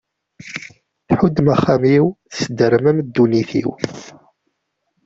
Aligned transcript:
Thuddem 1.17 1.47
axxam-iw, 1.53 2.05
tesdermem 2.31 2.97
ddunit-iw. 3.01 3.69